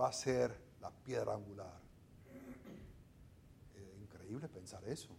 [0.00, 1.83] va a ser la piedra angular
[4.40, 5.10] pensar eso.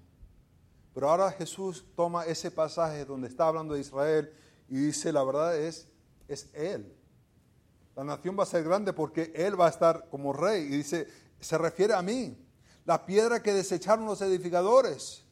[0.93, 4.31] Pero ahora Jesús toma ese pasaje donde está hablando de Israel
[4.69, 5.87] y dice, la verdad es,
[6.27, 6.95] es Él.
[7.95, 10.63] La nación va a ser grande porque Él va a estar como rey.
[10.63, 11.07] Y dice,
[11.39, 12.37] se refiere a mí,
[12.85, 15.25] la piedra que desecharon los edificadores.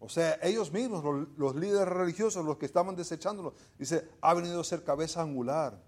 [0.00, 1.02] O sea, ellos mismos,
[1.36, 5.80] los, líderes religiosos, los que estaban desechándolo, dice, ha venido a ser cabeza angular.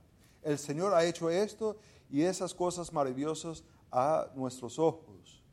[0.42, 1.76] El Señor ha hecho esto
[2.08, 5.44] y esas cosas maravillosas a nuestros ojos.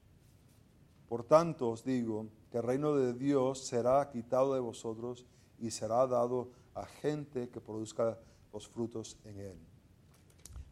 [1.13, 5.28] Por tanto os digo que el reino de Dios será quitado de vosotros
[5.60, 8.17] y será dado a gente que produzca
[8.52, 9.60] los frutos en él.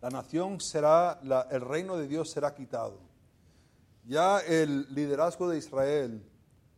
[0.01, 2.97] La nación será, el reino de Dios será quitado.
[4.07, 6.27] Ya el liderazgo de Israel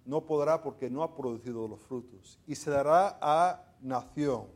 [0.04, 4.48] no podrá porque no ha producido los frutos y se dará a nación.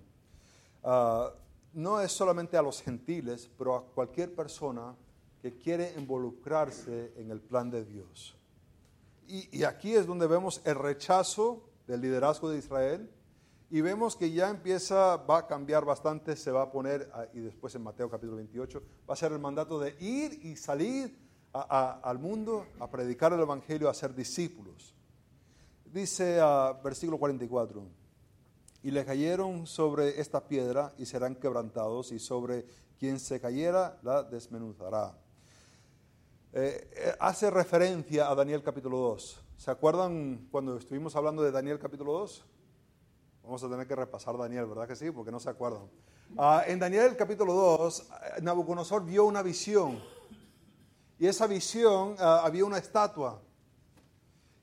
[0.83, 1.31] Ah,
[1.71, 4.93] no es solamente a los gentiles, pero a cualquier persona
[5.41, 8.36] que quiere involucrarse en el plan de Dios.
[9.29, 13.11] Y, aquí es donde vemos el rechazo del liderazgo de Israel
[13.69, 17.75] y vemos que ya empieza, va a cambiar bastante, se va a poner, y después
[17.75, 21.17] en Mateo capítulo 28, va a ser el mandato de ir y salir
[21.51, 24.95] al mundo a predicar el Evangelio, a ser discípulos.
[25.83, 27.83] Dice uh, versículo 44,
[28.83, 32.65] y le cayeron sobre esta piedra y serán quebrantados, y sobre
[32.97, 35.17] quien se cayera la desmenuzará.
[36.53, 39.43] Eh, eh, hace referencia a Daniel capítulo 2.
[39.57, 42.45] ¿Se acuerdan cuando estuvimos hablando de Daniel capítulo 2?
[43.43, 45.11] Vamos a tener que repasar Daniel, ¿verdad que sí?
[45.11, 45.89] Porque no se acuerdan.
[46.37, 50.01] Ah, en Daniel capítulo 2, eh, Nabucodonosor vio una visión.
[51.19, 53.41] Y esa visión ah, había una estatua.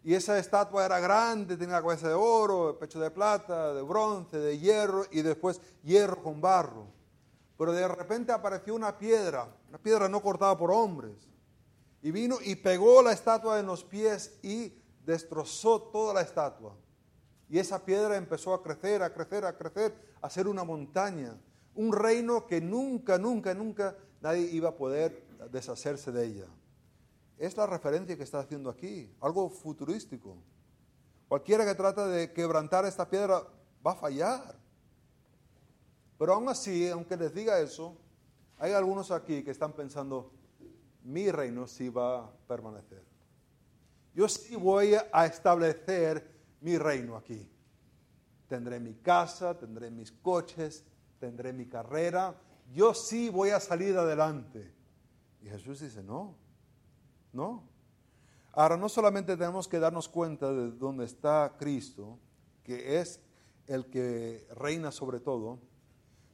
[0.03, 3.83] Y esa estatua era grande, tenía la cabeza de oro, el pecho de plata, de
[3.83, 6.87] bronce, de hierro y después hierro con barro.
[7.59, 11.34] Pero de repente apareció una piedra, una piedra no cortada por hombres
[12.05, 14.75] y vino y pegó la estatua en los pies y
[15.07, 16.77] destrozó toda la estatua.
[17.49, 21.35] Y esa piedra empezó a crecer, a crecer, a crecer, a ser una montaña.
[21.75, 26.47] Un reino que nunca, nunca, nunca nadie iba a poder deshacerse de ella.
[27.39, 30.37] Es la referencia que está haciendo aquí, algo futurístico.
[31.27, 33.43] Cualquiera que trata de quebrantar esta piedra
[33.85, 34.59] va a fallar.
[36.19, 37.97] Pero aún así, aunque les diga eso,
[38.59, 40.33] hay algunos aquí que están pensando,
[41.05, 43.05] mi reino sí va a permanecer.
[44.15, 46.31] Yo sí voy a establecer
[46.61, 47.49] mi reino aquí.
[48.49, 50.85] Tendré mi casa, tendré mis coches,
[51.19, 52.35] tendré mi carrera.
[52.73, 54.73] Yo sí voy a salir adelante.
[55.43, 56.37] Y Jesús dice, no,
[57.33, 57.69] no.
[58.53, 62.19] Ahora, no solamente tenemos que darnos cuenta de dónde está Cristo,
[62.63, 63.21] que es
[63.67, 65.59] el que reina sobre todo,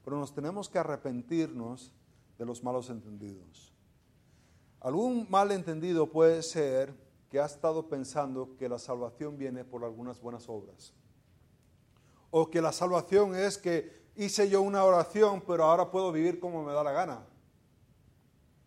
[0.05, 1.93] pero nos tenemos que arrepentirnos
[2.39, 3.70] de los malos entendidos.
[4.81, 6.95] Algún malentendido puede ser
[7.31, 10.95] que ha estado pensando que la salvación viene por algunas buenas obras.
[12.31, 16.65] O que la salvación es que hice yo una oración, pero ahora puedo vivir como
[16.65, 17.27] me da la gana.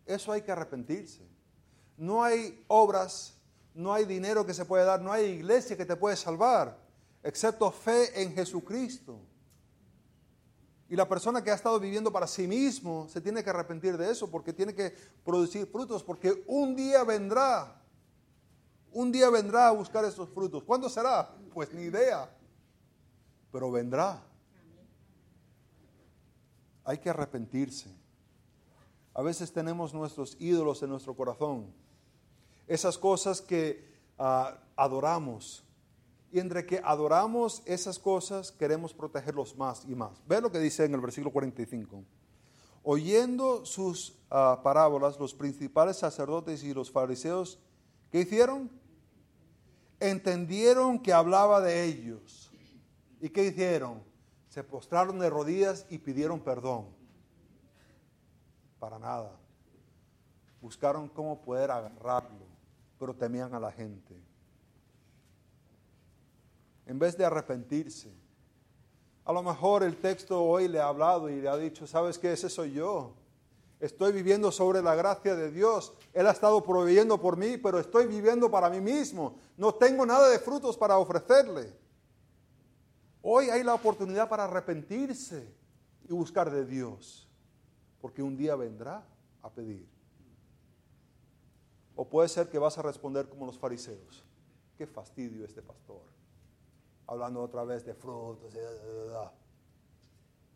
[0.06, 1.26] Eso hay que arrepentirse.
[1.96, 3.34] No hay obras,
[3.74, 6.78] no hay dinero que se puede dar, no hay iglesia que te puede salvar,
[7.22, 9.18] excepto fe en Jesucristo.
[10.94, 14.12] Y la persona que ha estado viviendo para sí mismo se tiene que arrepentir de
[14.12, 17.82] eso porque tiene que producir frutos, porque un día vendrá,
[18.92, 20.62] un día vendrá a buscar esos frutos.
[20.62, 21.34] ¿Cuándo será?
[21.52, 22.32] Pues ni idea,
[23.50, 24.22] pero vendrá.
[26.84, 27.90] Hay que arrepentirse.
[29.14, 31.74] A veces tenemos nuestros ídolos en nuestro corazón,
[32.68, 33.84] esas cosas que
[34.16, 35.64] ah, adoramos,
[36.34, 40.20] y entre que adoramos esas cosas, queremos protegerlos más y más.
[40.26, 42.02] Ve lo que dice en el versículo 45.
[42.82, 47.60] Oyendo sus ah, parábolas, los principales sacerdotes y los fariseos,
[48.10, 48.68] ¿qué hicieron?
[50.00, 52.50] Entendieron que hablaba de ellos.
[53.20, 54.02] ¿Y qué hicieron?
[54.48, 56.86] Se postraron de rodillas y pidieron perdón.
[58.80, 59.38] Para nada.
[60.60, 62.44] Buscaron cómo poder agarrarlo,
[62.98, 64.33] pero temían a la gente
[66.86, 68.12] en vez de arrepentirse.
[69.24, 72.32] A lo mejor el texto hoy le ha hablado y le ha dicho, ¿sabes qué?
[72.32, 73.14] Ese soy yo.
[73.80, 75.94] Estoy viviendo sobre la gracia de Dios.
[76.12, 79.36] Él ha estado proveyendo por mí, pero estoy viviendo para mí mismo.
[79.56, 81.72] No tengo nada de frutos para ofrecerle.
[83.22, 85.48] Hoy hay la oportunidad para arrepentirse
[86.06, 87.26] y buscar de Dios,
[88.00, 89.06] porque un día vendrá
[89.42, 89.88] a pedir.
[91.96, 94.24] O puede ser que vas a responder como los fariseos.
[94.76, 96.13] Qué fastidio este pastor
[97.06, 98.54] hablando otra vez de frutos.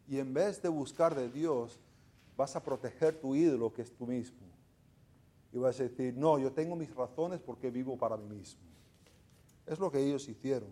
[0.07, 1.79] Y en vez de buscar de Dios,
[2.37, 4.47] vas a proteger tu ídolo que es tú mismo.
[5.53, 8.61] Y vas a decir, no, yo tengo mis razones porque vivo para mí mismo.
[9.67, 10.71] Es lo que ellos hicieron.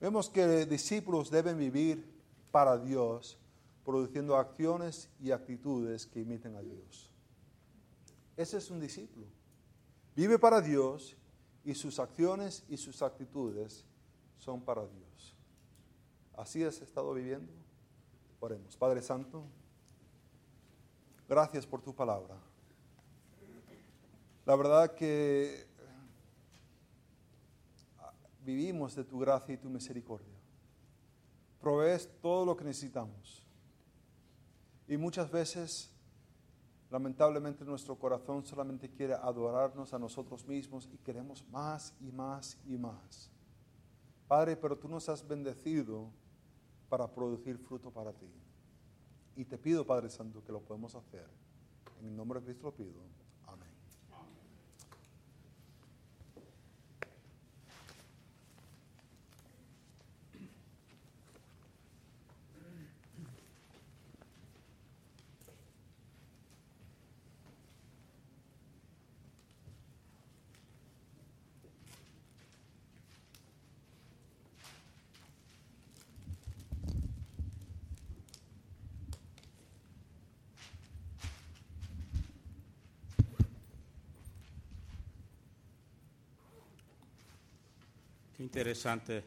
[0.00, 2.04] Vemos que discípulos deben vivir
[2.50, 3.38] para Dios,
[3.84, 7.10] produciendo acciones y actitudes que imiten a Dios.
[8.36, 9.26] Ese es un discípulo.
[10.14, 11.16] Vive para Dios
[11.64, 13.85] y sus acciones y sus actitudes
[14.38, 15.34] son para Dios.
[16.36, 17.52] ¿Así has estado viviendo?
[18.40, 18.76] Oremos.
[18.76, 19.44] Padre Santo,
[21.28, 22.36] gracias por tu palabra.
[24.44, 25.66] La verdad que
[28.44, 30.36] vivimos de tu gracia y tu misericordia.
[31.60, 33.44] Provees todo lo que necesitamos.
[34.86, 35.90] Y muchas veces,
[36.90, 42.78] lamentablemente, nuestro corazón solamente quiere adorarnos a nosotros mismos y queremos más y más y
[42.78, 43.32] más.
[44.28, 46.10] Padre, pero tú nos has bendecido
[46.88, 48.30] para producir fruto para ti.
[49.36, 51.26] Y te pido, Padre Santo, que lo podemos hacer.
[52.00, 53.02] En el nombre de Cristo lo pido.
[88.46, 89.24] Interesante.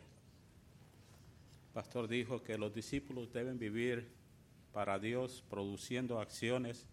[1.73, 4.07] pastor dijo que los discípulos deben vivir
[4.71, 6.87] para Dios produciendo acciones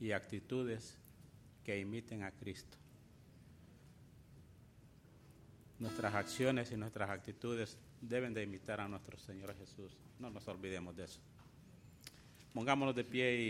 [0.00, 0.96] y actitudes
[1.62, 2.78] que imiten a Cristo.
[5.78, 9.94] Nuestras acciones y nuestras actitudes deben de imitar a nuestro Señor Jesús.
[10.18, 11.20] No nos olvidemos de eso.
[12.54, 13.40] Pongámonos de pie y